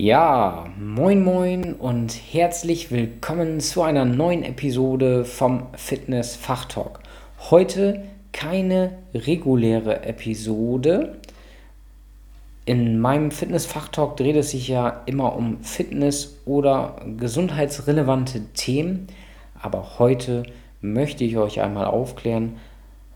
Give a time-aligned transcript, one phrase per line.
[0.00, 7.00] Ja, moin moin und herzlich willkommen zu einer neuen Episode vom Fitness Fachtalk.
[7.50, 11.18] Heute keine reguläre Episode.
[12.64, 19.08] In meinem Fitness Fachtalk dreht es sich ja immer um Fitness oder gesundheitsrelevante Themen,
[19.60, 20.44] aber heute
[20.80, 22.58] möchte ich euch einmal aufklären,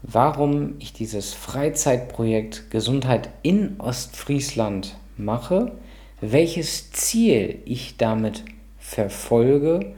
[0.03, 5.71] warum ich dieses Freizeitprojekt Gesundheit in Ostfriesland mache
[6.23, 8.45] welches Ziel ich damit
[8.79, 9.93] verfolge,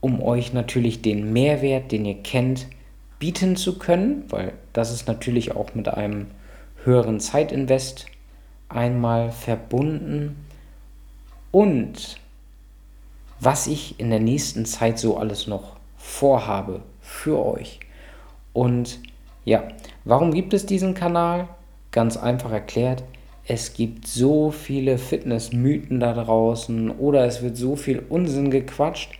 [0.00, 2.66] um euch natürlich den Mehrwert, den ihr kennt,
[3.18, 6.26] bieten zu können, weil das ist natürlich auch mit einem
[6.84, 8.06] höheren Zeitinvest
[8.68, 10.44] einmal verbunden
[11.50, 12.20] und
[13.40, 17.80] was ich in der nächsten Zeit so alles noch vorhabe für euch.
[18.52, 19.00] Und
[19.44, 19.64] ja,
[20.04, 21.48] warum gibt es diesen Kanal?
[21.90, 23.02] Ganz einfach erklärt,
[23.52, 29.12] es gibt so viele Fitnessmythen da draußen oder es wird so viel Unsinn gequatscht.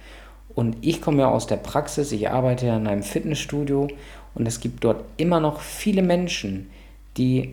[0.54, 3.88] Und ich komme ja aus der Praxis, ich arbeite ja in einem Fitnessstudio
[4.34, 6.70] und es gibt dort immer noch viele Menschen,
[7.18, 7.50] die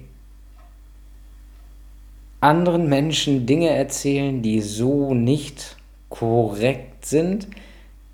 [2.39, 5.75] anderen Menschen Dinge erzählen, die so nicht
[6.07, 7.47] korrekt sind,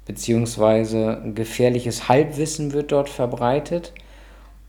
[0.08, 3.94] beziehungsweise gefährliches Halbwissen wird dort verbreitet.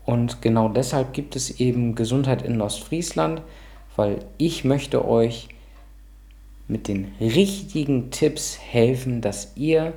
[0.05, 3.41] Und genau deshalb gibt es eben Gesundheit in Ostfriesland
[3.97, 5.49] weil ich möchte euch
[6.69, 9.95] mit den richtigen Tipps helfen, dass ihr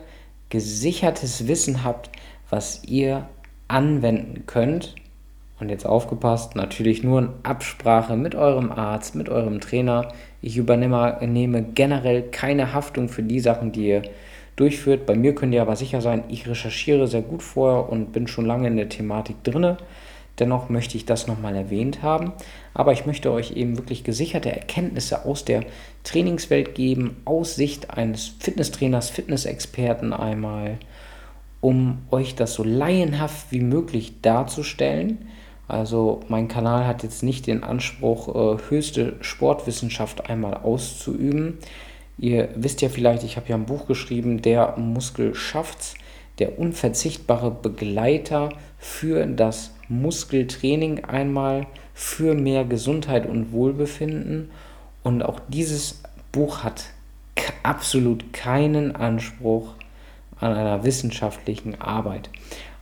[0.50, 2.10] gesichertes Wissen habt,
[2.50, 3.28] was ihr
[3.68, 4.96] anwenden könnt.
[5.60, 10.14] Und jetzt aufgepasst, natürlich nur in Absprache mit eurem Arzt, mit eurem Trainer.
[10.42, 14.04] Ich übernehme generell keine Haftung für die Sachen, die ihr
[14.56, 15.06] durchführt.
[15.06, 18.46] Bei mir könnt ihr aber sicher sein, ich recherchiere sehr gut vorher und bin schon
[18.46, 19.78] lange in der Thematik drinne.
[20.40, 22.34] Dennoch möchte ich das nochmal erwähnt haben.
[22.74, 25.66] Aber ich möchte euch eben wirklich gesicherte Erkenntnisse aus der
[26.04, 30.78] Trainingswelt geben, aus Sicht eines Fitnesstrainers, Fitnessexperten einmal,
[31.62, 35.30] um euch das so laienhaft wie möglich darzustellen.
[35.68, 41.60] Also mein Kanal hat jetzt nicht den Anspruch, äh, höchste Sportwissenschaft einmal auszuüben.
[42.18, 45.94] Ihr wisst ja vielleicht, ich habe ja ein Buch geschrieben, der Muskel schafft's,
[46.40, 54.52] der unverzichtbare Begleiter für das Muskeltraining einmal für mehr Gesundheit und Wohlbefinden.
[55.04, 56.02] Und auch dieses
[56.32, 56.86] Buch hat
[57.64, 59.74] absolut keinen Anspruch
[60.40, 62.30] an einer wissenschaftlichen Arbeit.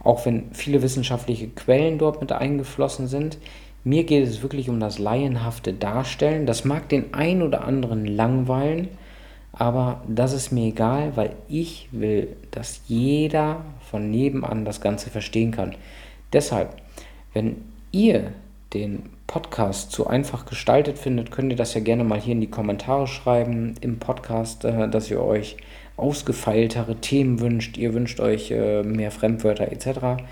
[0.03, 3.37] Auch wenn viele wissenschaftliche Quellen dort mit eingeflossen sind.
[3.83, 6.45] Mir geht es wirklich um das laienhafte Darstellen.
[6.45, 8.89] Das mag den einen oder anderen langweilen,
[9.57, 15.51] aber das ist mir egal, weil ich will, dass jeder von nebenan das Ganze verstehen
[15.51, 15.75] kann.
[16.31, 16.75] Deshalb,
[17.33, 17.57] wenn
[17.91, 18.33] ihr
[18.73, 22.49] den Podcast zu einfach gestaltet findet, könnt ihr das ja gerne mal hier in die
[22.49, 25.57] Kommentare schreiben im Podcast, äh, dass ihr euch
[25.97, 30.23] ausgefeiltere Themen wünscht, ihr wünscht euch äh, mehr Fremdwörter etc.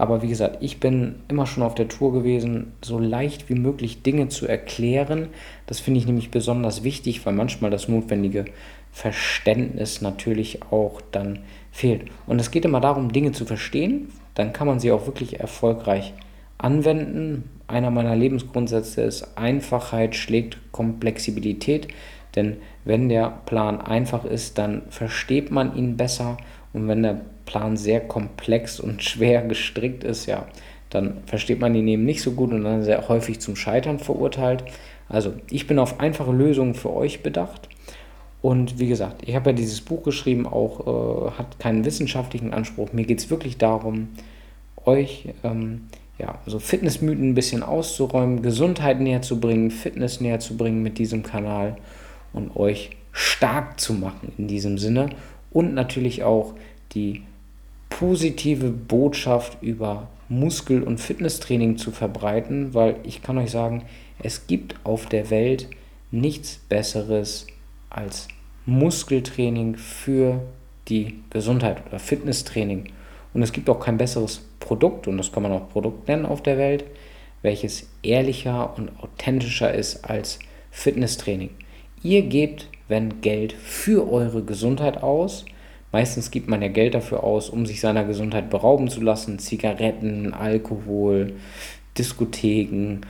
[0.00, 4.02] Aber wie gesagt, ich bin immer schon auf der Tour gewesen, so leicht wie möglich
[4.02, 5.28] Dinge zu erklären.
[5.66, 8.46] Das finde ich nämlich besonders wichtig, weil manchmal das notwendige
[8.92, 11.40] Verständnis natürlich auch dann
[11.70, 12.06] fehlt.
[12.26, 16.14] Und es geht immer darum, Dinge zu verstehen, dann kann man sie auch wirklich erfolgreich
[16.56, 17.50] anwenden.
[17.66, 21.88] Einer meiner Lebensgrundsätze ist, Einfachheit schlägt Komplexibilität,
[22.36, 22.56] denn
[22.86, 26.38] wenn der Plan einfach ist, dann versteht man ihn besser
[26.72, 30.46] und wenn der Plan sehr komplex und schwer gestrickt ist, ja,
[30.88, 34.64] dann versteht man ihn eben nicht so gut und dann sehr häufig zum Scheitern verurteilt.
[35.08, 37.68] Also ich bin auf einfache Lösungen für euch bedacht.
[38.42, 42.92] Und wie gesagt, ich habe ja dieses Buch geschrieben, auch äh, hat keinen wissenschaftlichen Anspruch.
[42.92, 44.08] Mir geht es wirklich darum,
[44.84, 45.88] euch ähm,
[46.18, 50.98] ja, so Fitnessmythen ein bisschen auszuräumen, Gesundheit näher zu bringen, Fitness näher zu bringen mit
[50.98, 51.76] diesem Kanal
[52.32, 55.10] und euch stark zu machen in diesem Sinne
[55.50, 56.54] und natürlich auch
[56.92, 57.22] die
[57.88, 63.84] positive Botschaft über Muskel- und Fitnesstraining zu verbreiten, weil ich kann euch sagen,
[64.22, 65.68] es gibt auf der Welt
[66.10, 67.46] nichts Besseres
[67.90, 68.28] als
[68.66, 70.40] Muskeltraining für
[70.88, 72.92] die Gesundheit oder Fitnesstraining.
[73.34, 76.42] Und es gibt auch kein besseres Produkt, und das kann man auch Produkt nennen auf
[76.42, 76.84] der Welt,
[77.42, 80.38] welches ehrlicher und authentischer ist als
[80.70, 81.50] Fitnesstraining.
[82.02, 85.46] Ihr gebt, wenn Geld für eure Gesundheit aus.
[85.92, 89.38] Meistens gibt man ja Geld dafür aus, um sich seiner Gesundheit berauben zu lassen.
[89.38, 91.34] Zigaretten, Alkohol,
[91.96, 93.00] Diskotheken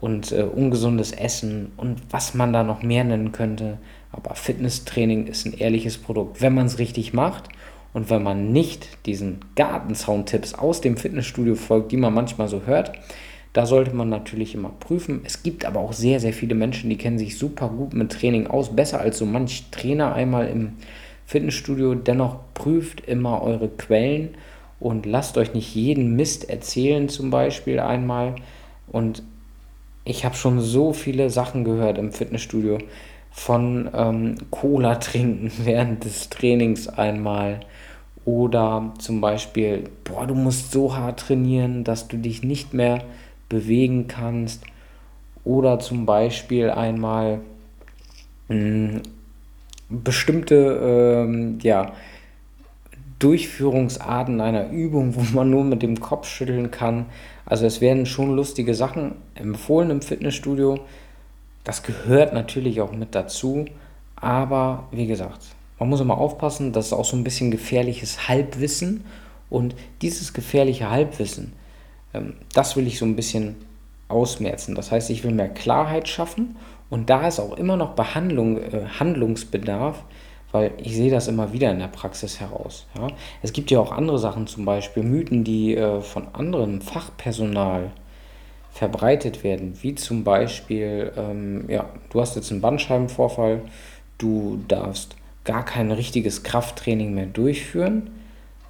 [0.00, 3.78] und äh, ungesundes Essen und was man da noch mehr nennen könnte.
[4.12, 7.48] Aber Fitnesstraining ist ein ehrliches Produkt, wenn man es richtig macht
[7.92, 12.92] und wenn man nicht diesen Gartenzaun-Tipps aus dem Fitnessstudio folgt, die man manchmal so hört,
[13.54, 15.20] Da sollte man natürlich immer prüfen.
[15.24, 18.48] Es gibt aber auch sehr, sehr viele Menschen, die kennen sich super gut mit Training
[18.48, 20.72] aus, besser als so manch Trainer einmal im
[21.24, 21.94] Fitnessstudio.
[21.94, 24.30] Dennoch prüft immer eure Quellen
[24.80, 28.34] und lasst euch nicht jeden Mist erzählen, zum Beispiel einmal.
[28.88, 29.22] Und
[30.04, 32.78] ich habe schon so viele Sachen gehört im Fitnessstudio
[33.30, 37.60] von ähm, Cola trinken während des Trainings einmal
[38.24, 43.04] oder zum Beispiel, boah, du musst so hart trainieren, dass du dich nicht mehr
[43.48, 44.64] bewegen kannst
[45.44, 47.40] oder zum Beispiel einmal
[48.48, 49.02] mh, hm,
[49.90, 51.92] bestimmte ähm, ja,
[53.18, 57.06] Durchführungsarten einer Übung, wo man nur mit dem Kopf schütteln kann.
[57.46, 60.80] Also es werden schon lustige Sachen empfohlen im Fitnessstudio.
[61.62, 63.66] Das gehört natürlich auch mit dazu.
[64.16, 65.40] Aber wie gesagt,
[65.78, 69.04] man muss immer aufpassen, das ist auch so ein bisschen gefährliches Halbwissen.
[69.50, 71.52] Und dieses gefährliche Halbwissen,
[72.52, 73.56] das will ich so ein bisschen
[74.08, 74.74] ausmerzen.
[74.74, 76.56] Das heißt, ich will mehr Klarheit schaffen.
[76.90, 80.04] Und da ist auch immer noch Behandlung, äh, Handlungsbedarf
[80.54, 82.86] weil ich sehe das immer wieder in der Praxis heraus.
[82.96, 83.08] Ja.
[83.42, 87.90] Es gibt ja auch andere Sachen, zum Beispiel Mythen, die äh, von anderem Fachpersonal
[88.70, 93.62] verbreitet werden, wie zum Beispiel, ähm, ja, du hast jetzt einen Bandscheibenvorfall,
[94.18, 98.12] du darfst gar kein richtiges Krafttraining mehr durchführen.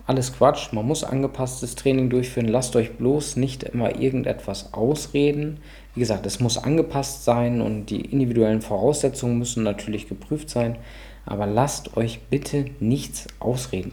[0.06, 2.48] Alles Quatsch, man muss angepasstes Training durchführen.
[2.48, 5.60] Lasst euch bloß nicht immer irgendetwas ausreden.
[5.94, 10.76] Wie gesagt, es muss angepasst sein und die individuellen Voraussetzungen müssen natürlich geprüft sein.
[11.24, 13.92] Aber lasst euch bitte nichts ausreden.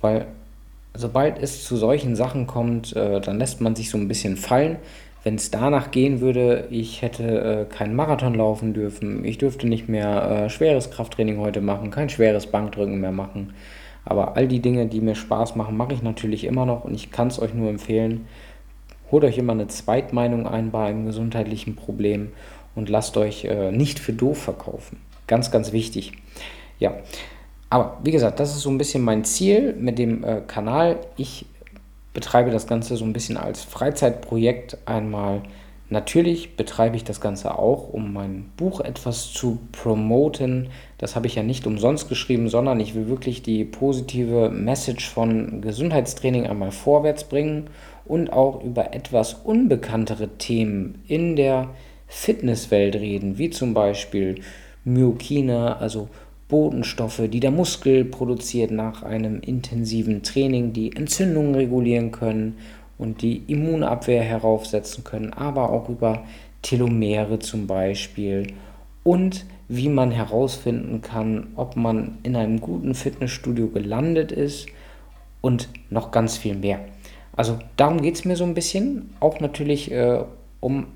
[0.00, 0.26] Weil
[0.94, 4.76] sobald es zu solchen Sachen kommt, äh, dann lässt man sich so ein bisschen fallen.
[5.24, 9.88] Wenn es danach gehen würde, ich hätte äh, keinen Marathon laufen dürfen, ich dürfte nicht
[9.88, 13.52] mehr äh, schweres Krafttraining heute machen, kein schweres Bankdrücken mehr machen.
[14.06, 17.10] Aber all die Dinge, die mir Spaß machen, mache ich natürlich immer noch und ich
[17.10, 18.26] kann es euch nur empfehlen.
[19.10, 22.32] Holt euch immer eine Zweitmeinung ein bei einem gesundheitlichen Problem
[22.74, 24.98] und lasst euch äh, nicht für doof verkaufen.
[25.26, 26.12] Ganz, ganz wichtig.
[26.78, 26.94] Ja,
[27.68, 31.00] aber wie gesagt, das ist so ein bisschen mein Ziel mit dem äh, Kanal.
[31.16, 31.46] Ich
[32.14, 35.42] betreibe das Ganze so ein bisschen als Freizeitprojekt einmal.
[35.88, 40.70] Natürlich betreibe ich das Ganze auch, um mein Buch etwas zu promoten.
[40.98, 45.60] Das habe ich ja nicht umsonst geschrieben, sondern ich will wirklich die positive Message von
[45.60, 47.68] Gesundheitstraining einmal vorwärts bringen
[48.04, 51.68] und auch über etwas unbekanntere Themen in der
[52.08, 54.40] Fitnesswelt reden, wie zum Beispiel
[54.84, 56.08] Myokine, also
[56.48, 62.56] Botenstoffe, die der Muskel produziert nach einem intensiven Training, die Entzündungen regulieren können
[62.98, 66.24] und die Immunabwehr heraufsetzen können, aber auch über
[66.62, 68.54] Telomere zum Beispiel
[69.04, 74.66] und wie man herausfinden kann, ob man in einem guten Fitnessstudio gelandet ist
[75.40, 76.80] und noch ganz viel mehr.
[77.36, 80.24] Also darum geht es mir so ein bisschen, auch natürlich äh,
[80.60, 80.86] um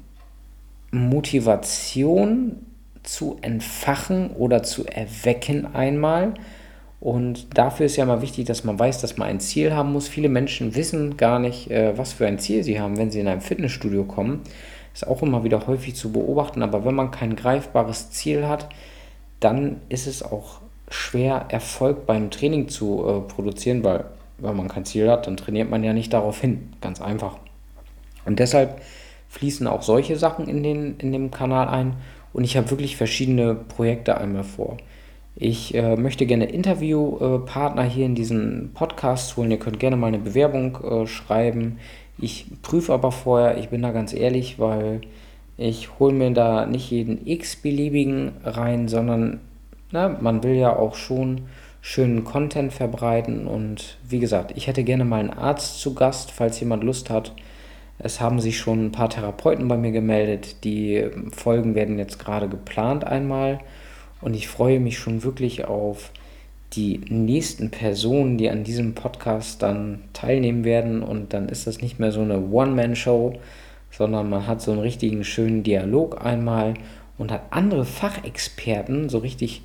[0.90, 2.56] Motivation
[3.02, 6.34] zu entfachen oder zu erwecken einmal.
[7.00, 10.06] Und dafür ist ja mal wichtig, dass man weiß, dass man ein Ziel haben muss.
[10.06, 13.28] Viele Menschen wissen gar nicht, äh, was für ein Ziel sie haben, wenn sie in
[13.28, 14.42] ein Fitnessstudio kommen.
[14.92, 18.68] Ist auch immer wieder häufig zu beobachten, aber wenn man kein greifbares Ziel hat,
[19.38, 20.60] dann ist es auch
[20.90, 24.04] schwer, Erfolg beim Training zu äh, produzieren, weil
[24.38, 26.72] wenn man kein Ziel hat, dann trainiert man ja nicht darauf hin.
[26.80, 27.38] Ganz einfach.
[28.26, 28.80] Und deshalb
[29.30, 31.94] fließen auch solche Sachen in, den, in dem Kanal ein
[32.32, 34.76] und ich habe wirklich verschiedene Projekte einmal vor.
[35.36, 39.50] Ich äh, möchte gerne Interviewpartner hier in diesen Podcast holen.
[39.50, 41.78] Ihr könnt gerne mal eine Bewerbung äh, schreiben.
[42.18, 45.00] Ich prüfe aber vorher, ich bin da ganz ehrlich, weil
[45.56, 49.40] ich hole mir da nicht jeden x-beliebigen rein, sondern
[49.92, 51.42] na, man will ja auch schon
[51.80, 53.46] schönen Content verbreiten.
[53.46, 57.32] Und wie gesagt, ich hätte gerne mal einen Arzt zu Gast, falls jemand Lust hat,
[58.02, 60.64] es haben sich schon ein paar Therapeuten bei mir gemeldet.
[60.64, 63.60] Die Folgen werden jetzt gerade geplant einmal.
[64.20, 66.10] Und ich freue mich schon wirklich auf
[66.72, 71.02] die nächsten Personen, die an diesem Podcast dann teilnehmen werden.
[71.02, 73.38] Und dann ist das nicht mehr so eine One-Man-Show,
[73.90, 76.74] sondern man hat so einen richtigen schönen Dialog einmal
[77.18, 79.62] und hat andere Fachexperten, so richtig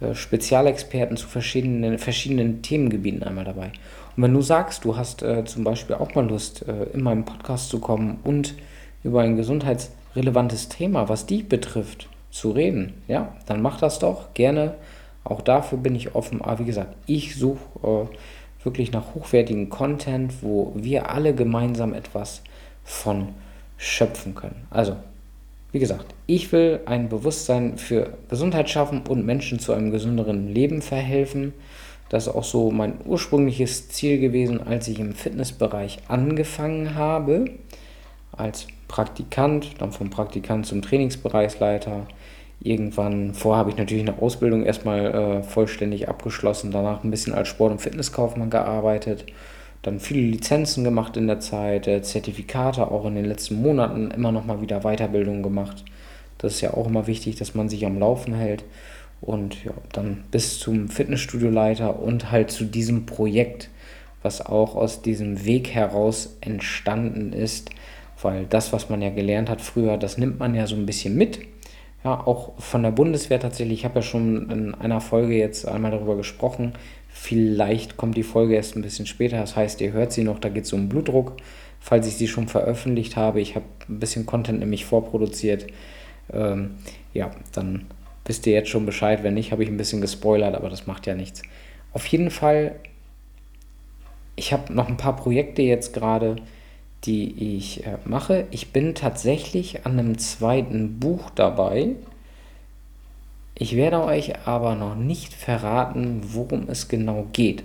[0.00, 3.72] äh, Spezialexperten zu verschiedenen, verschiedenen Themengebieten einmal dabei.
[4.16, 7.24] Und wenn du sagst, du hast äh, zum Beispiel auch mal Lust, äh, in meinem
[7.24, 8.54] Podcast zu kommen und
[9.04, 14.74] über ein gesundheitsrelevantes Thema, was dich betrifft, zu reden, ja, dann mach das doch gerne.
[15.24, 16.42] Auch dafür bin ich offen.
[16.42, 22.42] Aber wie gesagt, ich suche äh, wirklich nach hochwertigen Content, wo wir alle gemeinsam etwas
[22.84, 23.28] von
[23.76, 24.66] schöpfen können.
[24.70, 24.96] Also,
[25.72, 30.82] wie gesagt, ich will ein Bewusstsein für Gesundheit schaffen und Menschen zu einem gesünderen Leben
[30.82, 31.52] verhelfen.
[32.08, 37.46] Das ist auch so mein ursprüngliches Ziel gewesen, als ich im Fitnessbereich angefangen habe,
[38.32, 42.06] als Praktikant, dann vom Praktikant zum Trainingsbereichsleiter.
[42.60, 47.48] Irgendwann, vorher habe ich natürlich eine Ausbildung erstmal äh, vollständig abgeschlossen, danach ein bisschen als
[47.48, 49.26] Sport- und Fitnesskaufmann gearbeitet,
[49.82, 54.32] dann viele Lizenzen gemacht in der Zeit, äh, Zertifikate auch in den letzten Monaten immer
[54.32, 55.84] noch mal wieder Weiterbildung gemacht.
[56.38, 58.64] Das ist ja auch immer wichtig, dass man sich am Laufen hält.
[59.20, 63.70] Und ja, dann bis zum Fitnessstudioleiter und halt zu diesem Projekt,
[64.22, 67.70] was auch aus diesem Weg heraus entstanden ist,
[68.20, 71.16] weil das, was man ja gelernt hat früher, das nimmt man ja so ein bisschen
[71.16, 71.38] mit.
[72.06, 73.80] Ja, auch von der Bundeswehr tatsächlich.
[73.80, 76.74] Ich habe ja schon in einer Folge jetzt einmal darüber gesprochen.
[77.08, 79.38] Vielleicht kommt die Folge erst ein bisschen später.
[79.38, 81.36] Das heißt, ihr hört sie noch, da geht es um Blutdruck.
[81.80, 85.66] Falls ich sie schon veröffentlicht habe, ich habe ein bisschen Content nämlich vorproduziert.
[86.32, 86.76] Ähm,
[87.12, 87.86] ja, dann
[88.24, 89.24] wisst ihr jetzt schon Bescheid.
[89.24, 91.42] Wenn nicht, habe ich ein bisschen gespoilert, aber das macht ja nichts.
[91.92, 92.76] Auf jeden Fall,
[94.36, 96.36] ich habe noch ein paar Projekte jetzt gerade,
[97.04, 98.46] die ich äh, mache.
[98.50, 101.96] Ich bin tatsächlich an einem zweiten Buch dabei.
[103.54, 107.64] Ich werde euch aber noch nicht verraten, worum es genau geht.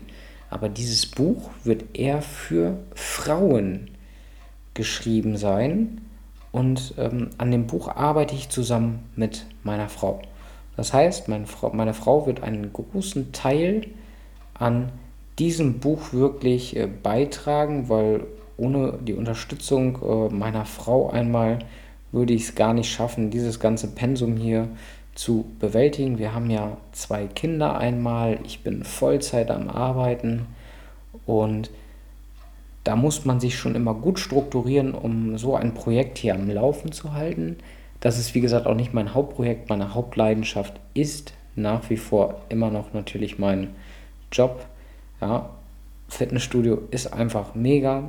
[0.50, 3.89] Aber dieses Buch wird eher für Frauen
[4.73, 6.01] geschrieben sein.
[6.51, 10.21] Und ähm, an dem Buch arbeite ich zusammen mit meiner Frau.
[10.75, 13.88] Das heißt, meine Frau, meine Frau wird einen großen Teil
[14.53, 14.91] an
[15.39, 18.25] diesem Buch wirklich äh, beitragen, weil
[18.62, 21.60] ohne die Unterstützung äh, meiner Frau einmal
[22.12, 24.68] würde ich es gar nicht schaffen, dieses ganze Pensum hier
[25.15, 26.20] zu bewältigen.
[26.20, 30.46] Wir haben ja zwei Kinder einmal, ich bin Vollzeit am Arbeiten
[31.25, 31.72] und
[32.84, 36.91] da muss man sich schon immer gut strukturieren, um so ein Projekt hier am Laufen
[36.91, 37.58] zu halten.
[38.00, 42.70] Das ist wie gesagt auch nicht mein Hauptprojekt, meine Hauptleidenschaft ist nach wie vor immer
[42.70, 43.75] noch natürlich mein
[44.32, 44.65] Job.
[45.20, 45.50] Ja,
[46.10, 48.06] Fitnessstudio ist einfach mega.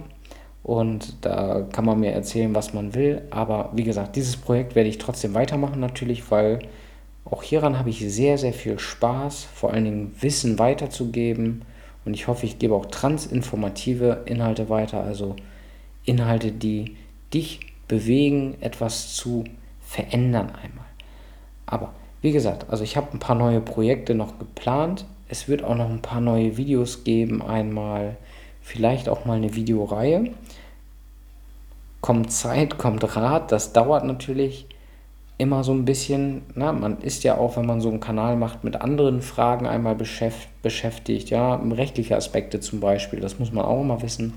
[0.63, 3.23] Und da kann man mir erzählen, was man will.
[3.31, 6.61] Aber wie gesagt, dieses Projekt werde ich trotzdem weitermachen natürlich, weil
[7.25, 11.63] auch hieran habe ich sehr, sehr viel Spaß, vor allen Dingen Wissen weiterzugeben.
[12.05, 15.37] Und ich hoffe, ich gebe auch transinformative Inhalte weiter, also
[16.05, 16.97] Inhalte, die
[17.33, 19.45] dich bewegen, etwas zu
[19.81, 20.87] verändern einmal.
[21.67, 25.07] Aber wie gesagt, also ich habe ein paar neue Projekte noch geplant.
[25.29, 28.17] Es wird auch noch ein paar neue Videos geben, einmal
[28.63, 30.31] vielleicht auch mal eine Videoreihe.
[32.03, 34.67] Kommt Zeit, kommt Rat, das dauert natürlich
[35.39, 36.43] immer so ein bisschen.
[36.55, 39.95] Na, man ist ja auch, wenn man so einen Kanal macht, mit anderen Fragen einmal
[39.95, 44.35] beschäftigt, ja, rechtliche Aspekte zum Beispiel, das muss man auch immer wissen.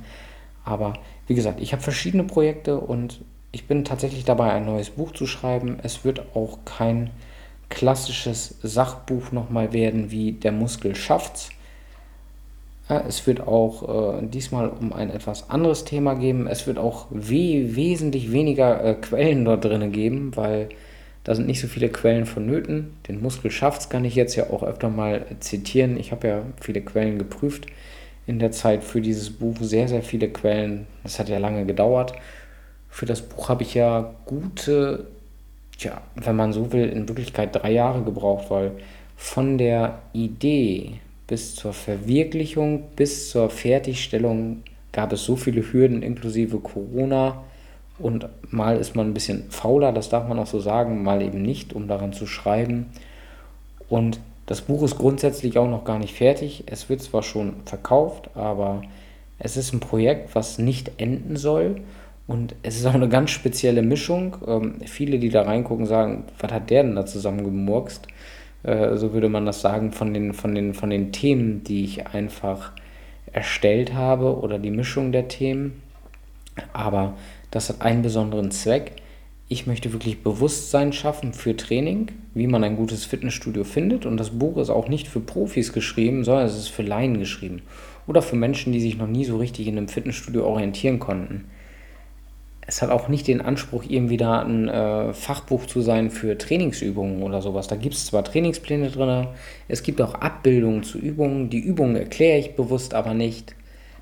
[0.64, 0.94] Aber
[1.28, 5.26] wie gesagt, ich habe verschiedene Projekte und ich bin tatsächlich dabei, ein neues Buch zu
[5.26, 5.80] schreiben.
[5.82, 7.10] Es wird auch kein
[7.70, 11.50] klassisches Sachbuch nochmal werden wie Der Muskel schafft's,
[12.90, 16.48] ja, es wird auch äh, diesmal um ein etwas anderes Thema geben.
[16.48, 20.70] Es wird auch we wesentlich weniger äh, Quellen dort drin geben, weil
[21.24, 22.96] da sind nicht so viele Quellen vonnöten.
[23.08, 25.98] Den Muskel schafft kann ich jetzt ja auch öfter mal zitieren.
[25.98, 27.66] Ich habe ja viele Quellen geprüft
[28.28, 29.56] in der Zeit für dieses Buch.
[29.60, 30.86] Sehr, sehr viele Quellen.
[31.02, 32.14] Das hat ja lange gedauert.
[32.90, 35.08] Für das Buch habe ich ja gute,
[35.80, 38.74] tja, wenn man so will, in Wirklichkeit drei Jahre gebraucht, weil
[39.18, 46.60] von der Idee bis zur Verwirklichung, bis zur Fertigstellung gab es so viele Hürden inklusive
[46.60, 47.44] Corona
[47.98, 51.42] und mal ist man ein bisschen fauler, das darf man auch so sagen, mal eben
[51.42, 52.88] nicht, um daran zu schreiben.
[53.88, 56.64] Und das Buch ist grundsätzlich auch noch gar nicht fertig.
[56.68, 58.82] Es wird zwar schon verkauft, aber
[59.40, 61.82] es ist ein Projekt, was nicht enden soll.
[62.28, 64.38] Und es ist auch eine ganz spezielle Mischung.
[64.48, 68.08] Ähm, viele, die da reingucken, sagen, was hat der denn da zusammengemurkst?
[68.66, 72.08] Äh, so würde man das sagen, von den, von, den, von den Themen, die ich
[72.08, 72.72] einfach
[73.32, 75.82] erstellt habe oder die Mischung der Themen.
[76.74, 77.16] Aber
[77.52, 78.94] das hat einen besonderen Zweck.
[79.48, 84.06] Ich möchte wirklich Bewusstsein schaffen für Training, wie man ein gutes Fitnessstudio findet.
[84.06, 87.62] Und das Buch ist auch nicht für Profis geschrieben, sondern es ist für Laien geschrieben.
[88.08, 91.46] Oder für Menschen, die sich noch nie so richtig in einem Fitnessstudio orientieren konnten
[92.68, 97.22] es hat auch nicht den Anspruch, irgendwie da ein äh, Fachbuch zu sein für Trainingsübungen
[97.22, 97.68] oder sowas.
[97.68, 99.28] Da gibt es zwar Trainingspläne drin,
[99.68, 101.50] es gibt auch Abbildungen zu Übungen.
[101.50, 103.56] Die Übungen erkläre ich bewusst aber nicht.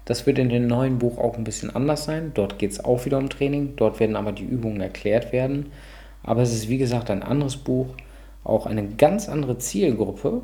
[0.06, 2.32] Das wird in dem neuen Buch auch ein bisschen anders sein.
[2.34, 3.74] Dort geht es auch wieder um Training.
[3.76, 5.68] Dort werden aber die Übungen erklärt werden.
[6.24, 7.88] Aber es ist wie gesagt ein anderes Buch,
[8.44, 10.42] auch eine ganz andere Zielgruppe.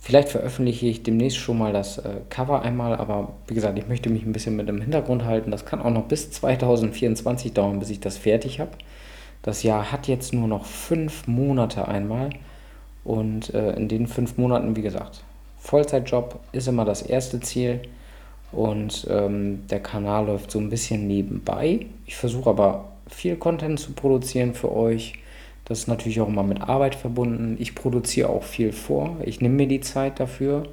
[0.00, 4.10] Vielleicht veröffentliche ich demnächst schon mal das äh, Cover einmal, aber wie gesagt, ich möchte
[4.10, 5.50] mich ein bisschen mit dem Hintergrund halten.
[5.50, 8.70] Das kann auch noch bis 2024 dauern, bis ich das fertig habe.
[9.42, 12.30] Das Jahr hat jetzt nur noch fünf Monate einmal.
[13.04, 15.24] Und äh, in den fünf Monaten, wie gesagt,
[15.58, 17.80] Vollzeitjob ist immer das erste Ziel.
[18.52, 21.86] Und ähm, der Kanal läuft so ein bisschen nebenbei.
[22.06, 25.14] Ich versuche aber viel Content zu produzieren für euch.
[25.68, 27.56] Das ist natürlich auch immer mit Arbeit verbunden.
[27.58, 29.16] Ich produziere auch viel vor.
[29.24, 30.64] Ich nehme mir die Zeit dafür,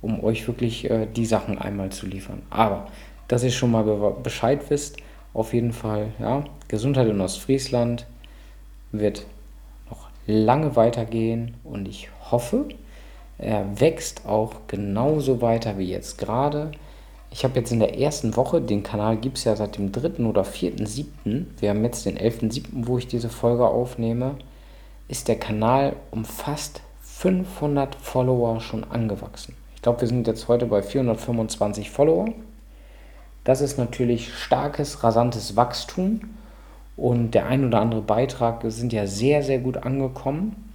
[0.00, 2.42] um euch wirklich äh, die Sachen einmal zu liefern.
[2.48, 2.86] Aber,
[3.26, 3.82] dass ihr schon mal
[4.22, 4.98] Bescheid wisst,
[5.34, 8.06] auf jeden Fall, ja, Gesundheit in Ostfriesland
[8.92, 9.26] wird
[9.90, 12.66] noch lange weitergehen und ich hoffe,
[13.38, 16.72] er wächst auch genauso weiter wie jetzt gerade.
[17.30, 20.24] Ich habe jetzt in der ersten Woche, den Kanal gibt es ja seit dem 3.
[20.24, 24.36] oder 4.7., wir haben jetzt den 11.7., wo ich diese Folge aufnehme,
[25.08, 29.54] ist der Kanal um fast 500 Follower schon angewachsen.
[29.74, 32.28] Ich glaube, wir sind jetzt heute bei 425 Follower.
[33.44, 36.20] Das ist natürlich starkes, rasantes Wachstum
[36.96, 40.70] und der ein oder andere Beitrag sind ja sehr, sehr gut angekommen.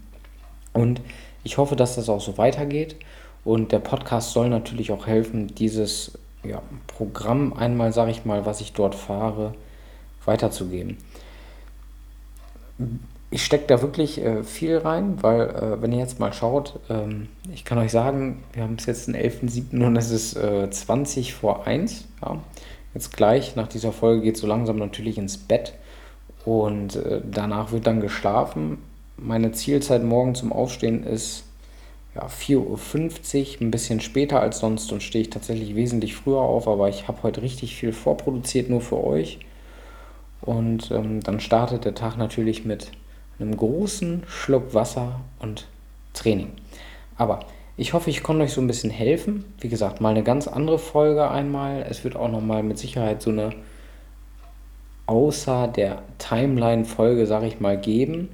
[0.72, 1.02] Und
[1.44, 2.96] ich hoffe, dass das auch so weitergeht.
[3.44, 8.62] Und der Podcast soll natürlich auch helfen, dieses ja, Programm einmal, sage ich mal, was
[8.62, 9.54] ich dort fahre,
[10.26, 10.98] weiterzugeben.
[13.30, 17.30] Ich stecke da wirklich äh, viel rein, weil, äh, wenn ihr jetzt mal schaut, ähm,
[17.54, 19.86] ich kann euch sagen, wir haben es jetzt den 11.07.
[19.86, 22.06] und es ist äh, 20 vor 1.
[22.22, 22.38] Ja.
[22.94, 25.74] Jetzt gleich nach dieser Folge geht so langsam natürlich ins Bett
[26.46, 28.78] und äh, danach wird dann geschlafen
[29.18, 31.44] meine Zielzeit morgen zum Aufstehen ist
[32.16, 36.68] ja, 4.50 Uhr, ein bisschen später als sonst und stehe ich tatsächlich wesentlich früher auf,
[36.68, 39.40] aber ich habe heute richtig viel vorproduziert, nur für euch.
[40.42, 42.92] Und ähm, dann startet der Tag natürlich mit
[43.40, 45.68] einem großen Schluck Wasser und
[46.14, 46.52] Training.
[47.18, 47.40] Aber
[47.78, 49.46] ich hoffe, ich konnte euch so ein bisschen helfen.
[49.60, 51.86] Wie gesagt, mal eine ganz andere Folge einmal.
[51.90, 53.54] Es wird auch nochmal mit Sicherheit so eine
[55.08, 58.30] außer der Timeline-Folge, sage ich mal, geben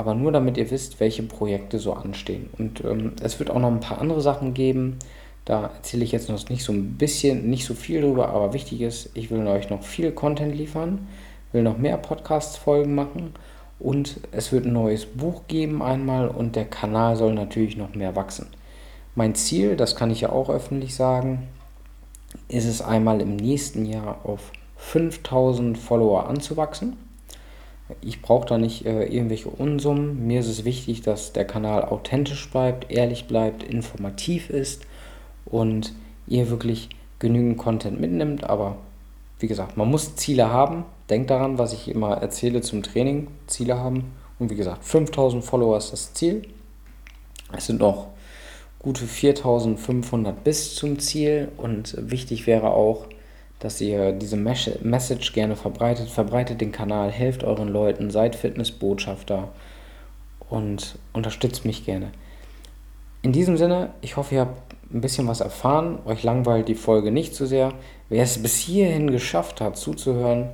[0.00, 2.48] aber nur damit ihr wisst, welche Projekte so anstehen.
[2.56, 4.98] Und ähm, es wird auch noch ein paar andere Sachen geben.
[5.44, 8.80] Da erzähle ich jetzt noch nicht so ein bisschen, nicht so viel drüber, aber wichtig
[8.80, 11.06] ist, ich will euch noch viel Content liefern,
[11.52, 13.34] will noch mehr Podcast-Folgen machen
[13.78, 18.16] und es wird ein neues Buch geben einmal und der Kanal soll natürlich noch mehr
[18.16, 18.46] wachsen.
[19.14, 21.48] Mein Ziel, das kann ich ja auch öffentlich sagen,
[22.48, 26.96] ist es einmal im nächsten Jahr auf 5000 Follower anzuwachsen.
[28.00, 30.26] Ich brauche da nicht äh, irgendwelche Unsummen.
[30.26, 34.82] Mir ist es wichtig, dass der Kanal authentisch bleibt, ehrlich bleibt, informativ ist
[35.44, 35.92] und
[36.26, 38.44] ihr wirklich genügend Content mitnimmt.
[38.44, 38.76] Aber
[39.38, 40.84] wie gesagt, man muss Ziele haben.
[41.08, 43.28] Denkt daran, was ich immer erzähle zum Training.
[43.46, 44.12] Ziele haben.
[44.38, 46.42] Und wie gesagt, 5000 Follower ist das Ziel.
[47.52, 48.08] Es sind noch
[48.78, 51.48] gute 4500 bis zum Ziel.
[51.56, 53.06] Und wichtig wäre auch,
[53.60, 56.08] dass ihr diese Message gerne verbreitet.
[56.08, 59.48] Verbreitet den Kanal, helft euren Leuten, seid Fitnessbotschafter
[60.48, 62.10] und unterstützt mich gerne.
[63.22, 65.98] In diesem Sinne, ich hoffe, ihr habt ein bisschen was erfahren.
[66.06, 67.74] Euch langweilt die Folge nicht zu so sehr.
[68.08, 70.48] Wer es bis hierhin geschafft hat, zuzuhören,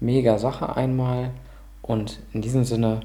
[0.00, 1.30] mega Sache einmal.
[1.82, 3.00] Und in diesem Sinne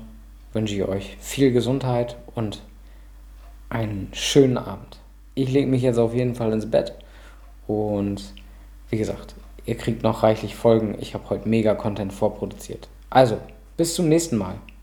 [0.53, 2.63] wünsche ich euch viel Gesundheit und
[3.69, 4.99] einen schönen Abend.
[5.36, 6.93] Ich lege mich jetzt auf jeden Fall ins Bett
[7.67, 8.34] und
[8.93, 9.34] wie gesagt,
[9.65, 10.95] ihr kriegt noch reichlich Folgen.
[10.99, 12.88] Ich habe heute mega Content vorproduziert.
[13.10, 13.39] Also,
[13.75, 14.53] bis zum nächsten Mal.